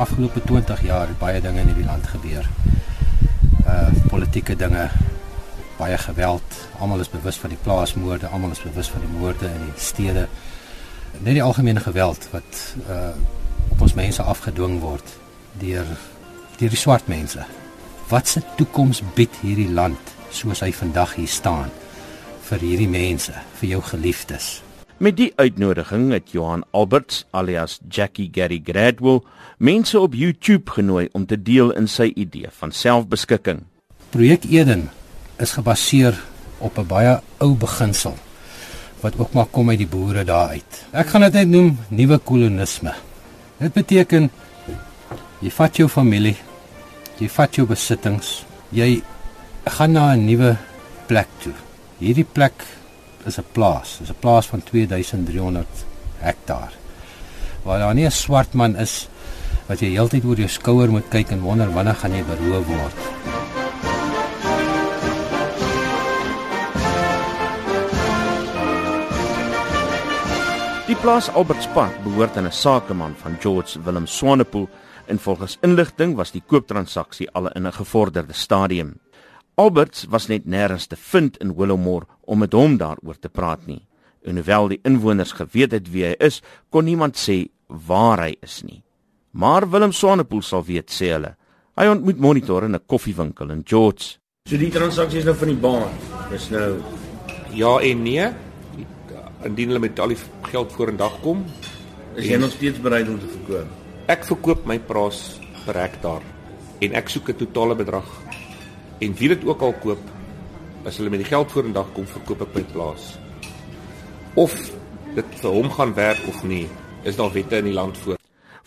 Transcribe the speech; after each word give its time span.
afgelope 0.00 0.40
20 0.42 0.82
jaar 0.82 1.08
het 1.08 1.18
baie 1.18 1.40
dinge 1.40 1.60
in 1.60 1.66
hierdie 1.72 1.84
land 1.84 2.06
gebeur. 2.08 2.46
Uh 3.66 3.88
politieke 4.08 4.56
dinge, 4.56 4.88
baie 5.76 5.98
geweld. 5.98 6.56
Almal 6.78 7.04
is 7.04 7.10
bewus 7.12 7.36
van 7.36 7.52
die 7.52 7.58
plaasmoorde, 7.62 8.26
almal 8.26 8.54
is 8.56 8.62
bewus 8.64 8.88
van 8.90 9.04
die 9.04 9.12
moorde 9.18 9.46
in 9.46 9.66
die 9.66 9.76
stede. 9.80 10.26
Net 11.18 11.36
die 11.36 11.44
algemene 11.44 11.80
geweld 11.84 12.28
wat 12.32 12.62
uh 12.88 13.12
op 13.70 13.84
ons 13.86 13.94
mense 13.94 14.22
afgedwing 14.22 14.80
word 14.80 15.12
deur 15.60 15.86
deur 16.56 16.72
die 16.72 16.80
swart 16.80 17.06
mense. 17.08 17.44
Wat 18.08 18.28
se 18.28 18.42
toekoms 18.56 19.02
bied 19.14 19.36
hierdie 19.44 19.70
land 19.70 20.16
soos 20.30 20.64
hy 20.64 20.72
vandag 20.72 21.14
hier 21.20 21.30
staan 21.30 21.70
vir 22.48 22.64
hierdie 22.66 22.90
mense, 22.90 23.36
vir 23.60 23.76
jou 23.76 23.84
geliefdes? 23.92 24.50
Met 25.00 25.16
die 25.16 25.30
uitnodiging 25.40 26.10
het 26.12 26.34
Johan 26.34 26.60
Alberts 26.76 27.22
alias 27.32 27.78
Jackie 27.88 28.26
Gary 28.28 28.58
Gradwell 28.60 29.22
mense 29.56 29.96
op 29.96 30.12
YouTube 30.12 30.74
genooi 30.76 31.06
om 31.16 31.22
te 31.26 31.38
deel 31.40 31.70
in 31.72 31.86
sy 31.88 32.10
idee 32.20 32.50
van 32.52 32.74
selfbeskikking. 32.76 33.62
Projek 34.12 34.44
Eden 34.52 34.90
is 35.40 35.54
gebaseer 35.56 36.18
op 36.58 36.76
'n 36.78 36.86
baie 36.86 37.14
ou 37.38 37.56
beginsel 37.56 38.18
wat 39.00 39.16
ook 39.18 39.32
maar 39.32 39.46
kom 39.46 39.70
uit 39.70 39.78
die 39.78 39.88
boere 39.88 40.24
daar 40.24 40.48
uit. 40.48 40.84
Ek 40.92 41.06
gaan 41.06 41.20
dit 41.20 41.32
net 41.32 41.48
noem 41.48 41.78
nuwe 41.88 42.18
kolonisme. 42.18 42.92
Dit 43.58 43.72
beteken 43.72 44.30
jy 45.40 45.50
vat 45.50 45.76
jou 45.76 45.88
familie, 45.88 46.36
jy 47.18 47.28
vat 47.28 47.54
jou 47.54 47.66
besittings, 47.66 48.44
jy 48.68 49.02
gaan 49.64 49.92
na 49.92 50.12
'n 50.12 50.26
nuwe 50.26 50.56
plek 51.06 51.28
toe. 51.38 51.54
Hierdie 51.98 52.26
plek 52.32 52.79
is 53.26 53.38
'n 53.38 53.44
plaas, 53.52 53.98
is 54.02 54.10
'n 54.10 54.20
plaas 54.20 54.46
van 54.46 54.62
2300 54.62 55.66
hektaar. 56.18 56.72
Waar 57.62 57.78
daar 57.78 57.94
nie 57.94 58.06
'n 58.06 58.10
swart 58.10 58.54
man 58.54 58.76
is 58.76 59.08
wat 59.66 59.80
jy 59.80 59.90
heeltyd 59.94 60.24
oor 60.24 60.36
jou 60.36 60.48
skouer 60.48 60.90
moet 60.90 61.08
kyk 61.08 61.30
en 61.30 61.40
wonder 61.40 61.72
wanneer 61.72 61.94
gaan 61.94 62.12
jy 62.12 62.24
beroof 62.24 62.66
word. 62.66 62.98
Die 70.90 70.96
plaas 70.98 71.28
Albertspark 71.38 72.02
behoort 72.02 72.36
aan 72.36 72.46
'n 72.46 72.52
sakeman 72.52 73.14
van 73.22 73.36
George 73.40 73.82
Willem 73.82 74.06
Swanepoel 74.06 74.68
en 75.06 75.18
volgens 75.18 75.58
inligting 75.60 76.16
was 76.16 76.30
die 76.30 76.42
kooptransaksie 76.46 77.30
al 77.30 77.48
in 77.48 77.66
'n 77.66 77.72
gevorderde 77.72 78.32
stadium. 78.32 78.98
Alberts 79.60 80.06
was 80.08 80.28
net 80.32 80.46
nêrens 80.48 80.86
te 80.88 80.96
vind 80.96 81.36
in 81.44 81.52
Willowmore 81.58 82.06
om 82.24 82.40
met 82.40 82.54
hom 82.56 82.78
daaroor 82.80 83.18
te 83.20 83.28
praat 83.28 83.66
nie. 83.68 83.82
En 84.24 84.40
hoewel 84.40 84.70
die 84.72 84.80
inwoners 84.88 85.34
geweet 85.36 85.74
het 85.76 85.90
wie 85.92 86.06
hy 86.08 86.14
is, 86.16 86.40
kon 86.72 86.86
niemand 86.88 87.18
sê 87.20 87.42
waar 87.68 88.22
hy 88.24 88.34
is 88.46 88.62
nie. 88.64 88.80
Maar 89.36 89.68
Willem 89.70 89.92
Swanepoel 89.92 90.42
sal 90.46 90.64
weet 90.64 90.88
sê 90.94 91.12
hulle. 91.12 91.34
Hy 91.76 91.86
ontmoet 91.92 92.20
Monitor 92.20 92.64
in 92.64 92.74
'n 92.74 92.86
koffiewinkel 92.86 93.50
in 93.50 93.62
George. 93.64 94.16
So 94.48 94.56
die 94.56 94.70
transaksie 94.70 95.18
is 95.18 95.24
nou 95.24 95.34
van 95.34 95.48
die 95.48 95.56
baan. 95.56 95.92
Dis 96.30 96.50
nou 96.50 96.80
ja 97.52 97.78
en 97.80 98.02
nee 98.02 98.32
indien 99.44 99.68
hulle 99.68 99.80
met 99.80 100.00
al 100.00 100.08
die 100.08 100.18
geld 100.50 100.72
vorendag 100.72 101.20
kom, 101.20 101.44
is 102.16 102.26
jy 102.28 102.36
nog 102.36 102.52
steeds 102.52 102.80
bereid 102.80 103.08
om 103.08 103.18
te 103.20 103.26
verkoop? 103.26 103.68
Ek 104.08 104.24
verkoop 104.24 104.66
my 104.66 104.78
plaas 104.78 105.40
per 105.64 105.76
hektaar 105.76 106.22
en 106.80 106.94
ek 106.94 107.08
soek 107.08 107.30
'n 107.30 107.36
totale 107.36 107.74
bedrag. 107.74 108.29
En 109.00 109.14
wie 109.16 109.30
dit 109.32 109.44
ook 109.48 109.62
al 109.64 109.74
koop, 109.82 110.02
as 110.84 111.00
hulle 111.00 111.10
met 111.12 111.22
die 111.22 111.28
geld 111.28 111.52
vorendag 111.52 111.92
kom, 111.96 112.06
verkoop 112.06 112.44
ek 112.46 112.54
my 112.54 112.64
plaas. 112.72 113.10
Of 114.38 114.54
dit 115.16 115.36
vir 115.42 115.50
hom 115.50 115.70
gaan 115.74 115.94
werk 115.96 116.22
of 116.30 116.44
nie, 116.44 116.66
is 117.04 117.16
daar 117.16 117.32
wette 117.32 117.58
in 117.58 117.70
die 117.70 117.76
land 117.76 117.98
voor. 117.98 118.20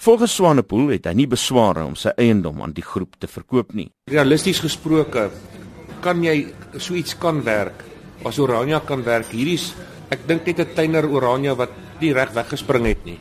Volgens 0.04 0.36
Swanepoel 0.36 0.90
het 0.98 1.06
hy 1.08 1.14
nie 1.16 1.30
besware 1.30 1.86
om 1.86 1.96
sy 1.96 2.12
eiendom 2.20 2.62
aan 2.62 2.74
die 2.76 2.84
groep 2.84 3.16
te 3.22 3.30
verkoop 3.30 3.72
nie. 3.78 3.88
Realisties 4.12 4.60
gesproke, 4.60 5.30
kan 6.04 6.24
jy 6.26 6.50
so 6.76 6.98
iets 6.98 7.16
kan 7.18 7.44
werk? 7.46 7.86
As 8.28 8.40
Orania 8.40 8.82
kan 8.84 9.04
werk, 9.06 9.32
hierdie's 9.32 9.72
Ek 10.14 10.28
dink 10.30 10.46
net 10.46 10.60
'n 10.60 10.76
tuiner 10.78 11.06
Oranje 11.10 11.56
wat 11.58 11.72
nie 12.02 12.14
reg 12.14 12.34
weggespring 12.38 12.86
het 12.86 13.06
nie. 13.06 13.20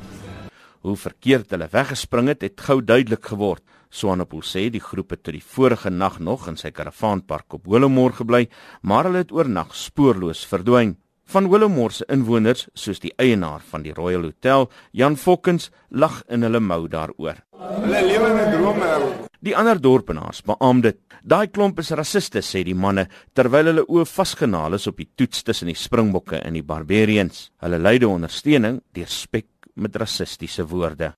Hoe 0.83 0.97
verkeerd 0.99 1.53
hulle 1.55 1.69
weggespring 1.71 2.27
het, 2.33 2.43
het 2.43 2.61
gou 2.67 2.81
duidelik 2.83 3.29
geword. 3.31 3.63
Swanepoel 3.93 4.43
sê 4.43 4.65
die 4.73 4.83
groep 4.83 5.15
het 5.15 5.23
tot 5.23 5.37
die 5.37 5.45
vorige 5.55 5.93
nag 5.95 6.19
nog 6.19 6.49
in 6.51 6.57
sy 6.59 6.73
karavaanpark 6.75 7.55
op 7.55 7.69
Willowmore 7.71 8.19
gebly, 8.19 8.49
maar 8.83 9.07
hulle 9.07 9.23
het 9.23 9.31
oornag 9.31 9.77
spoorloos 9.79 10.43
verdwyn. 10.51 10.97
Van 11.31 11.47
Willowmore 11.53 11.95
se 11.95 12.07
inwoners, 12.11 12.67
soos 12.75 12.99
die 12.99 13.13
eienaar 13.17 13.63
van 13.71 13.87
die 13.87 13.95
Royal 13.95 14.27
Hotel, 14.27 14.67
Jan 14.91 15.17
Fokkens, 15.17 15.71
lag 15.89 16.25
in 16.29 16.43
hulle 16.43 16.61
mou 16.61 16.89
daaroor. 16.91 17.39
Hulle 17.63 18.03
lewe 18.09 18.33
in 18.33 18.39
'n 18.43 18.51
droomwêreld. 18.57 19.29
Die 19.43 19.57
ander 19.57 19.81
dorpenaars 19.81 20.43
beamoed 20.43 20.83
dit. 20.83 20.99
Daai 21.23 21.47
klomp 21.47 21.79
is 21.79 21.91
rassiste 21.91 22.43
sê 22.43 22.65
die 22.65 22.75
manne 22.75 23.09
terwyl 23.35 23.67
hulle 23.67 23.85
oë 23.89 24.07
vasgenaal 24.07 24.75
is 24.75 24.87
op 24.87 24.97
die 24.97 25.09
toets 25.17 25.43
tussen 25.43 25.67
die 25.67 25.75
Springbokke 25.75 26.37
en 26.37 26.55
die 26.55 26.63
Barbarians. 26.63 27.51
Hulle 27.59 27.79
leide 27.79 28.09
ondersteuning 28.09 28.83
deur 28.93 29.07
spek 29.07 29.47
met 29.75 29.97
rassistiese 29.97 30.67
woorde. 30.67 31.15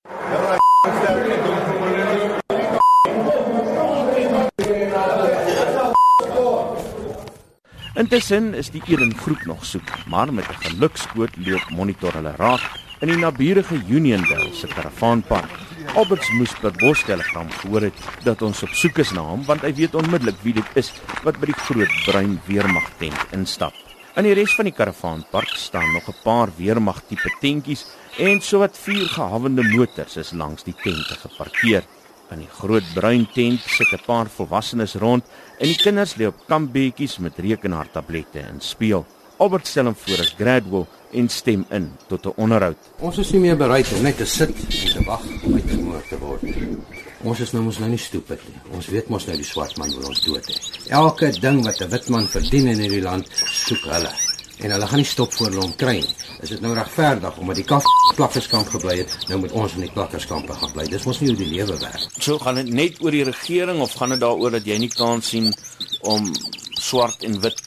Intussen 7.95 8.55
is 8.55 8.71
die 8.75 8.83
Eden 8.87 9.15
groep 9.17 9.45
nog 9.47 9.65
soek, 9.65 10.07
maar 10.07 10.33
met 10.35 10.49
'n 10.49 10.63
gelukskoot 10.67 11.37
loop 11.37 11.71
monitor 11.71 12.13
hulle 12.13 12.35
raak 12.37 12.61
in 13.01 13.09
die 13.09 13.17
naburige 13.17 13.81
Uniondale 13.89 14.55
se 14.55 14.67
karavaanpark. 14.67 15.51
Alberts 15.95 16.31
moes 16.31 16.55
per 16.61 16.73
bostelegram 16.73 17.51
gehoor 17.51 17.81
het 17.81 17.99
dat 18.25 18.43
ons 18.43 18.63
op 18.63 18.69
soek 18.69 18.99
is 18.99 19.13
na 19.13 19.21
hom 19.21 19.45
want 19.45 19.61
hy 19.61 19.75
weet 19.75 19.95
onmiddellik 19.95 20.39
wie 20.43 20.55
dit 20.55 20.71
is 20.75 20.93
wat 21.23 21.39
by 21.39 21.47
die 21.47 21.61
groot 21.67 21.95
bruin 22.07 22.41
weermag 22.47 22.91
tent 22.99 23.27
instap. 23.31 23.94
In 24.15 24.29
die 24.29 24.35
res 24.39 24.53
van 24.55 24.69
die 24.69 24.75
karavaanpark 24.75 25.57
staan 25.59 25.91
nog 25.91 26.07
'n 26.09 26.23
paar 26.23 26.51
weermag 26.57 27.03
tipe 27.09 27.31
tentjies 27.41 27.83
en 28.19 28.41
sowat 28.41 28.79
vier 28.79 29.09
gehawende 29.09 29.63
motors 29.63 30.17
is 30.17 30.31
langs 30.31 30.63
die 30.63 30.75
tente 30.83 31.15
geparkeer. 31.19 31.83
In 32.31 32.39
die 32.39 32.53
groot 32.59 32.87
bruin 32.95 33.27
tent 33.35 33.61
sit 33.61 33.91
'n 33.93 34.05
paar 34.07 34.27
volwassenes 34.27 34.95
rond 34.95 35.25
en 35.59 35.67
die 35.67 35.83
kinders 35.83 36.15
lê 36.15 36.27
op 36.27 36.47
kampbedjies 36.47 37.19
met 37.19 37.39
rekenaartablette 37.39 38.39
en 38.39 38.61
speel. 38.61 39.05
Albert 39.39 39.67
stel 39.67 39.85
hom 39.85 39.97
voor 39.97 40.21
as 40.21 40.35
Gradwell 40.39 40.87
en 41.13 41.29
stem 41.29 41.67
in 41.71 41.93
tot 42.07 42.27
'n 42.27 42.33
onderhoud. 42.37 42.79
Ons 43.01 43.19
is 43.19 43.33
nie 43.33 43.41
meer 43.41 43.57
bereid 43.57 43.93
om 43.93 44.03
net 44.03 44.17
te 44.17 44.27
sit 44.27 44.55
en 44.57 44.93
te 44.93 45.05
wag 45.05 45.25
om 45.43 45.55
uitgemoor 45.55 46.03
te 46.09 46.19
word 46.19 46.43
nie. 46.43 46.79
Ons 47.25 47.41
is 47.41 47.55
nou 47.57 47.63
mos 47.65 47.79
nou 47.81 47.89
nie 47.89 48.01
stupid 48.01 48.41
nie. 48.51 48.59
Ons 48.77 48.91
weet 48.93 49.09
mos 49.09 49.25
nou 49.25 49.35
die 49.41 49.47
swart 49.49 49.79
man 49.81 49.93
wil 49.97 50.11
ons 50.11 50.21
dood 50.27 50.45
hê. 50.51 50.57
Elke 50.93 51.31
ding 51.41 51.63
wat 51.65 51.81
'n 51.81 51.89
wit 51.89 52.09
man 52.13 52.27
verdien 52.29 52.67
in 52.69 52.81
hierdie 52.85 53.01
land, 53.01 53.29
soek 53.49 53.85
hulle. 53.89 54.13
En 54.61 54.71
hulle 54.71 54.87
gaan 54.87 55.01
nie 55.01 55.09
stop 55.09 55.33
voor 55.33 55.49
hulle 55.49 55.65
om 55.65 55.75
kry 55.75 55.95
nie. 56.01 56.15
Is 56.43 56.51
dit 56.51 56.61
nou 56.61 56.75
regverdig 56.75 57.39
omdat 57.39 57.57
die 57.57 57.65
kaf 57.65 57.85
plakkerskamp 58.17 58.69
gebly 58.69 58.99
het, 58.99 59.17
nou 59.29 59.39
moet 59.39 59.53
ons 59.53 59.75
in 59.75 59.81
die 59.81 59.91
plakkerskampe 59.91 60.53
gaan 60.53 60.73
bly. 60.73 60.85
Dis 60.87 61.05
mos 61.05 61.21
nie 61.21 61.29
hoe 61.29 61.37
die 61.37 61.53
lewe 61.55 61.79
werk. 61.79 62.09
So 62.21 62.39
gaan 62.39 62.55
dit 62.55 62.69
net 62.69 63.01
oor 63.03 63.11
die 63.11 63.25
regering 63.25 63.81
of 63.81 63.95
gaan 63.95 64.11
dit 64.11 64.21
daaroor 64.21 64.51
dat 64.51 64.67
jy 64.67 64.79
nie 64.79 64.93
kan 64.93 65.23
sien 65.23 65.55
om 66.03 66.33
swart 66.81 67.25
en 67.25 67.41
wit 67.41 67.63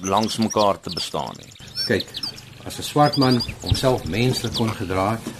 langs 0.00 0.36
mekaar 0.36 0.80
te 0.80 0.90
bestaan 0.94 1.34
nie? 1.42 1.52
Kyk, 1.86 2.06
as 2.64 2.78
'n 2.78 2.82
swart 2.82 3.16
man 3.16 3.42
homself 3.60 4.04
menslik 4.04 4.54
kon 4.54 4.70
gedra 4.70 5.10
het 5.10 5.35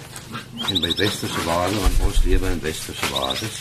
en 0.57 0.81
by 0.81 0.93
westerse 0.99 1.43
waardes 1.47 1.81
want 1.83 2.05
ons 2.09 2.23
lewe 2.25 2.51
in 2.51 2.63
westerse 2.65 3.11
waardes 3.13 3.59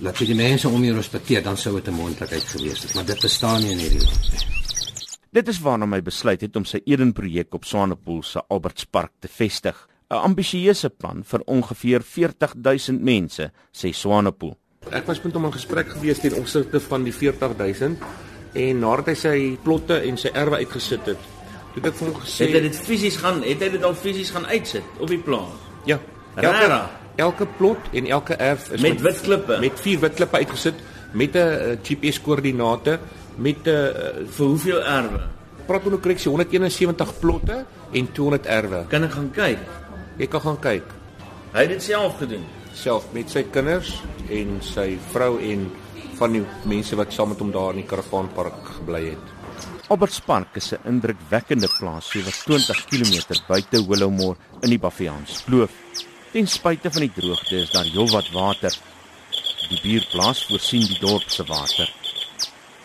laat 0.00 0.20
jy 0.20 0.30
die 0.30 0.38
mense 0.38 0.68
om 0.68 0.84
jou 0.84 0.94
respekteer 0.96 1.44
dan 1.44 1.56
sou 1.56 1.74
dit 1.76 1.88
'n 1.88 1.96
moontlikheid 1.96 2.46
gewees 2.54 2.82
het 2.82 2.94
maar 2.94 3.04
dit 3.04 3.20
bestaan 3.20 3.60
nie 3.62 3.72
in 3.72 3.78
hierdie 3.78 4.04
land 4.04 4.32
nie 4.32 4.48
Dit 5.32 5.48
is 5.48 5.60
waarna 5.62 5.86
my 5.86 6.02
besluit 6.02 6.40
het 6.40 6.56
om 6.56 6.64
sy 6.64 6.80
Eden 6.84 7.12
projek 7.12 7.54
op 7.54 7.64
Swanepoel 7.64 8.22
se 8.22 8.42
Albertspark 8.48 9.12
te 9.20 9.28
vestig. 9.28 9.88
'n 10.10 10.14
ambisieuse 10.14 10.90
plan 10.90 11.22
vir 11.24 11.40
ongeveer 11.46 12.02
40000 12.02 13.00
mense 13.00 13.52
sê 13.70 13.92
Swanepoel. 13.92 14.56
Ek 14.90 15.06
was 15.06 15.20
punt 15.20 15.36
om 15.36 15.46
'n 15.46 15.52
gesprek 15.52 15.88
gewees 15.88 16.18
ten 16.18 16.34
opsigte 16.34 16.80
van 16.80 17.04
die 17.04 17.12
40000 17.12 17.98
en 18.54 18.78
nadat 18.78 19.06
hy 19.06 19.14
sy 19.14 19.58
plotte 19.62 20.02
en 20.02 20.16
sy 20.16 20.30
erwe 20.34 20.56
uitgesit 20.56 21.06
het 21.06 21.18
Toe 21.70 21.82
ek 21.86 21.94
vir 21.94 22.08
hom 22.08 22.16
gesê 22.18 22.46
het 22.48 22.56
hy 22.56 22.62
dit 22.64 22.78
fisies 22.86 23.16
gaan, 23.22 23.44
het 23.46 23.60
hy 23.62 23.68
dit 23.76 23.84
al 23.86 23.94
fisies 23.94 24.32
gaan 24.34 24.46
uitsit 24.50 24.96
op 24.98 25.10
die 25.12 25.20
plaas. 25.22 25.54
Ja. 25.86 26.00
Elke, 26.34 26.82
elke 27.16 27.46
plot 27.58 27.90
en 27.92 28.06
elke 28.06 28.34
erf 28.34 28.70
is 28.70 28.80
met, 28.80 28.92
met 28.92 29.00
wit 29.00 29.20
klippe, 29.20 29.58
met 29.60 29.80
vier 29.80 29.98
wit 29.98 30.14
klippe 30.14 30.36
uitgesit 30.36 30.74
met 31.12 31.34
'n 31.34 31.38
uh, 31.38 31.76
GPS 31.82 32.20
koördinate 32.20 32.98
met 33.36 33.66
'n 33.66 33.68
uh, 33.68 34.26
vir 34.26 34.46
hoeveel 34.46 34.82
erwe? 34.84 35.20
Praat 35.66 35.84
oor 35.84 35.92
'n 35.92 36.00
korreksie 36.00 36.30
171 36.30 37.18
plotte 37.18 37.64
en 37.92 38.12
200 38.12 38.46
erwe. 38.46 38.84
Kan 38.88 39.04
ek 39.04 39.12
gaan 39.12 39.30
kyk? 39.30 39.58
Jy 40.18 40.26
kan 40.26 40.40
gaan 40.40 40.58
kyk. 40.58 40.86
Hy 41.52 41.60
het 41.60 41.68
dit 41.68 41.82
self 41.82 42.18
gedoen, 42.18 42.44
self 42.72 43.04
met 43.12 43.30
sy 43.30 43.42
kinders 43.42 44.02
en 44.28 44.58
sy 44.60 44.98
vrou 45.10 45.40
en 45.42 45.70
van 46.20 46.32
die 46.32 46.44
mense 46.64 46.96
wat 46.96 47.12
saam 47.12 47.28
met 47.28 47.38
hom 47.38 47.50
daar 47.50 47.70
in 47.70 47.80
die 47.82 47.88
karavaanpark 47.88 48.66
gebly 48.78 49.04
het. 49.10 49.26
Albertspark 49.90 50.54
is 50.54 50.72
'n 50.72 50.78
indrukwekkende 50.84 51.68
plaas 51.78 52.10
so 52.10 52.22
wat 52.22 52.36
20 52.44 52.84
km 52.84 53.40
buite 53.48 53.86
Willowmore 53.88 54.36
in 54.62 54.70
die 54.70 54.78
Baviaans 54.78 55.42
Kloof. 55.44 55.70
Ten 56.30 56.46
spyte 56.46 56.90
van 56.94 57.00
die 57.00 57.12
droogte 57.14 57.56
is 57.56 57.70
daar 57.74 57.88
heelwat 57.90 58.28
water. 58.30 58.74
Die 59.68 59.80
buurplaas 59.82 60.44
voorsien 60.46 60.84
die 60.86 60.98
dorp 61.02 61.26
se 61.26 61.42
water. 61.44 61.90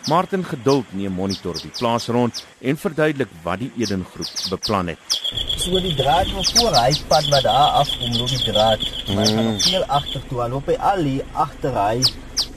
Martin 0.09 0.45
geduld 0.45 0.89
neem 0.93 1.13
monitor 1.13 1.57
die 1.61 1.69
plaas 1.77 2.07
rond 2.13 2.41
en 2.61 2.77
verduidelik 2.77 3.29
wat 3.45 3.61
die 3.61 3.71
Eden 3.77 4.05
groep 4.13 4.49
beplan 4.49 4.89
het. 4.93 5.17
So 5.61 5.77
die 5.81 5.93
draad 5.97 6.29
wat 6.33 6.51
voor 6.57 6.77
hy 6.77 6.91
pad 7.09 7.29
wat 7.33 7.45
daar 7.45 7.79
af 7.81 7.93
kom 7.99 8.17
loop 8.17 8.33
die 8.33 8.43
draad. 8.49 8.85
Maar 9.13 9.29
mm. 9.29 9.37
gaan 9.37 9.59
veel 9.69 9.85
agter 9.99 10.27
toe 10.29 10.41
al 10.41 10.53
loop 10.57 10.69
hy 10.73 10.77
al 10.91 11.09
hier 11.09 11.33
agter 11.45 11.77
hy 11.85 12.01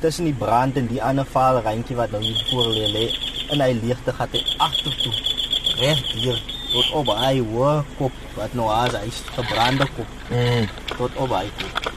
tussen 0.01 0.29
die 0.29 0.37
brand 0.45 0.77
en 0.81 0.89
die 0.89 1.03
ander 1.05 1.29
vaal 1.37 1.61
randjie 1.69 1.97
wat 2.01 2.17
nou 2.17 2.23
hier 2.25 2.45
voor 2.49 2.73
lê 2.73 2.89
lê 2.97 3.09
en 3.53 3.65
hy 3.65 3.75
leegte 3.83 4.17
gat 4.21 4.37
hy 4.37 4.45
agter 4.71 5.03
toe. 5.05 5.17
Reg 5.81 6.05
hier 6.17 6.41
tot 6.73 6.93
op 7.01 7.13
hy 7.17 7.39
hoor 7.53 7.85
kop 7.99 8.13
wat 8.37 8.55
nou 8.59 8.69
as 8.73 8.97
hy 8.99 9.09
gebrande 9.37 9.87
kop. 9.97 10.17
Mm. 10.31 10.69
Tot 10.97 11.17
op 11.17 11.35
hy 11.37 11.47
kop. 11.61 11.93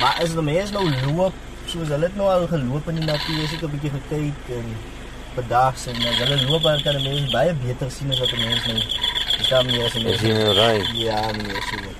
Maar 0.00 0.20
as 0.22 0.34
die 0.34 0.42
mense 0.42 0.74
nou 0.74 0.86
loop 0.90 1.42
soos 1.70 1.88
hulle 1.88 2.08
het 2.08 2.16
nou 2.18 2.28
al 2.28 2.46
geloop 2.50 2.88
in 2.92 3.00
die 3.00 3.06
natuur, 3.08 3.44
as 3.44 3.54
ek 3.56 3.62
'n 3.62 3.72
bietjie 3.74 3.92
gekyk 3.96 4.50
en 4.58 4.66
bedag 5.36 5.78
sien, 5.78 5.96
as 6.10 6.18
hulle 6.22 6.38
loop 6.50 6.62
dan 6.62 6.82
kan 6.82 7.02
mense 7.02 7.30
baie 7.32 7.54
beter 7.64 7.90
sien 7.90 8.10
as 8.10 8.20
wat 8.20 8.32
'n 8.32 8.40
mens 8.44 8.66
nou 8.66 8.80
staan 9.46 9.66
nie 9.66 9.84
as 9.84 9.94
'n 9.94 10.02
mens. 10.02 10.20
Sien 10.20 10.36
jy 10.36 10.52
reg? 10.60 10.92
Ja, 10.92 11.20
nee, 11.30 11.60
so. 11.70 11.94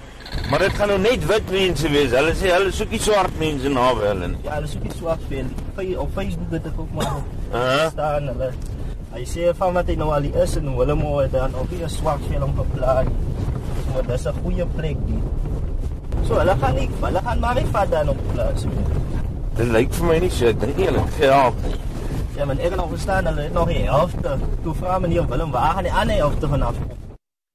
Maar 0.51 0.59
dit 0.59 0.75
gaan 0.75 0.89
nou 0.89 0.99
net 1.01 1.27
wit 1.27 1.51
mense 1.51 1.89
wees. 1.89 2.11
Hulle 2.11 2.35
sê 2.35 2.51
hulle 2.53 2.73
soek 2.73 2.91
nie 2.91 3.01
swart 3.01 3.39
mense 3.39 3.69
na 3.69 3.87
hulle 3.95 4.29
nie. 4.29 4.39
Ja, 4.45 4.55
hulle 4.59 4.69
soek 4.69 4.83
nie 4.83 4.97
swart 4.99 5.29
mense. 5.29 5.99
Op 5.99 6.11
Facebook 6.15 6.51
het 6.51 6.67
ek 6.67 6.81
ook 6.81 6.93
maar 6.93 7.13
uh-huh. 7.53 7.91
staan 7.91 8.29
hulle. 8.33 8.53
Hy 9.15 9.23
sê 9.31 9.53
van 9.55 9.77
wat 9.77 9.87
hy 9.87 9.95
nou 9.95 10.09
al 10.11 10.25
is 10.43 10.57
en 10.59 10.73
hulle 10.75 10.95
moet 10.99 11.31
dan 11.31 11.53
op 11.55 11.71
'n 11.71 11.89
swart 11.89 12.23
film 12.31 12.53
geplaas. 12.57 13.07
Maar 13.93 14.07
dis 14.07 14.25
'n 14.27 14.35
goeie 14.43 14.67
plek 14.67 14.99
die. 15.07 15.23
So 16.27 16.35
hulle 16.35 16.57
gaan 16.61 16.75
nie, 16.75 16.89
hulle 17.01 17.21
gaan 17.23 17.39
maar 17.39 17.55
nie 17.55 17.67
vat 17.67 17.91
dan 17.91 18.09
op 18.09 18.19
plaas. 18.33 18.65
Dit 19.57 19.69
lyk 19.69 19.93
vir 19.93 20.07
my 20.07 20.19
nie 20.19 20.31
so 20.31 20.47
ek 20.47 20.61
dink 20.61 20.77
nie 20.77 20.87
hulle 20.87 21.05
gehelp 21.19 21.55
nie. 21.63 21.77
Ja, 22.37 22.45
maar 22.45 22.59
ek 22.59 22.69
kan 22.69 22.79
nog 22.79 22.89
verstaan 22.89 23.27
hulle 23.27 23.43
het 23.43 23.53
nog 23.53 23.69
die 23.69 23.85
helfte. 23.87 24.39
Toe 24.63 24.75
vra 24.75 24.99
meneer 24.99 25.29
Willem 25.29 25.51
waar 25.51 25.75
gaan 25.75 25.85
die 25.85 25.93
ander 25.93 26.17
helfte 26.17 26.49
vanaf? 26.49 26.75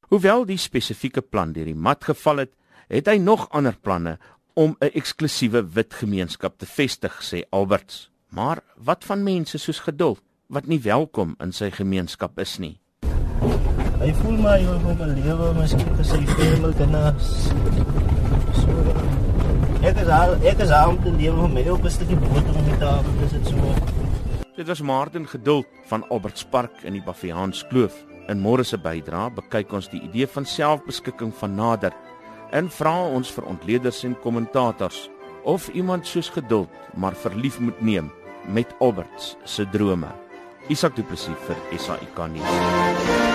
Hoewel 0.08 0.46
die 0.46 0.58
spesifieke 0.58 1.22
plan 1.22 1.52
deur 1.52 1.66
die 1.66 1.76
mat 1.76 2.04
geval 2.04 2.38
het, 2.38 2.54
het 2.88 3.08
hy 3.08 3.18
nog 3.18 3.50
ander 3.50 3.76
planne 3.82 4.18
om 4.54 4.76
'n 4.80 4.92
eksklusiewe 4.94 5.70
wit 5.74 5.94
gemeenskap 5.94 6.58
te 6.58 6.66
vestig, 6.66 7.20
sê 7.22 7.44
Alberts. 7.50 8.10
Maar 8.30 8.60
wat 8.78 9.04
van 9.04 9.24
mense 9.24 9.58
soos 9.58 9.80
geduld 9.80 10.22
wat 10.50 10.66
nie 10.66 10.80
welkom 10.82 11.36
in 11.44 11.52
sy 11.54 11.70
gemeenskap 11.70 12.40
is 12.42 12.58
nie? 12.58 12.80
Hy 14.00 14.10
voel 14.22 14.38
maar 14.42 14.58
hy 14.58 14.66
wil 14.66 14.80
hom 14.82 15.02
lewe, 15.20 15.50
miskien 15.60 15.90
vir 15.94 16.08
sy 16.08 16.20
familie 16.26 16.72
kinders. 16.80 17.28
So, 18.58 18.78
Ek 19.80 19.96
is 20.02 20.10
al 20.12 20.34
ek 20.50 20.60
is 20.66 20.72
al 20.76 20.98
te 21.04 21.12
lewe 21.16 21.46
met 21.48 21.54
my 21.66 21.72
op 21.72 21.86
'n 21.86 21.90
stukkie 21.94 22.18
boter 22.20 22.56
om 22.58 22.66
die 22.66 22.80
tafel, 22.82 23.12
dis 23.20 23.32
dit 23.32 23.48
so. 23.48 23.76
Dit 24.56 24.68
was 24.68 24.82
Martin 24.82 25.28
Geduld 25.28 25.68
van 25.88 26.04
Albertspark 26.10 26.84
in 26.84 26.94
die 26.94 27.04
Bafiaans 27.06 27.64
Kloof. 27.70 28.06
In 28.28 28.42
môre 28.42 28.64
se 28.66 28.78
bydra 28.78 29.30
bekyk 29.30 29.74
ons 29.74 29.88
die 29.88 30.02
idee 30.02 30.28
van 30.28 30.46
selfbeskikking 30.46 31.34
van 31.34 31.56
nader 31.56 31.94
en 32.52 32.70
vra 32.70 33.08
ons 33.08 33.32
vir 33.32 33.46
ontleeders 33.46 34.04
en 34.04 34.20
kommentators 34.20 35.10
of 35.44 35.70
iemand 35.70 36.08
soos 36.08 36.30
Geduld 36.30 36.70
maar 36.96 37.14
verlief 37.16 37.60
moet 37.60 37.82
neem 37.82 38.12
met 38.48 38.76
Alberts 38.80 39.38
se 39.44 39.70
drome. 39.70 40.29
Isak 40.70 40.96
Du 40.96 41.04
Plessis 41.04 41.34
vir 41.48 41.58
SAK 41.80 42.28
nuus. 42.30 43.29